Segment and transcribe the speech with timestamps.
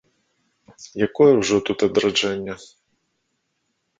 [1.07, 2.53] Якое ўжо тут адраджэнне.